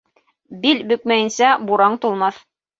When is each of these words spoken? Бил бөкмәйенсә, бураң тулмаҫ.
Бил 0.63 0.81
бөкмәйенсә, 0.93 1.53
бураң 1.69 2.01
тулмаҫ. 2.09 2.45